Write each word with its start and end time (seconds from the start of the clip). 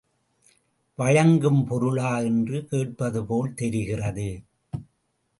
வழங்கும் 0.95 1.65
பொருளா 1.65 2.19
என்று 2.19 2.59
கேட்பதுபோல் 2.65 3.53
தெரிகிறது. 3.53 4.27